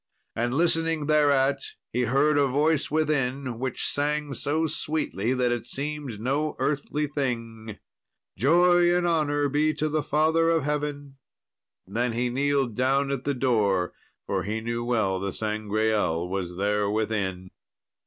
[0.35, 1.61] And listening thereat
[1.93, 7.77] he heard a voice within, which sang so sweetly that it seemed no earthly thing,
[8.35, 11.17] "Joy and honour be to the Father of Heaven!"
[11.85, 13.93] Then he kneeled down at the door,
[14.25, 17.51] for he knew well the Sangreal was there within.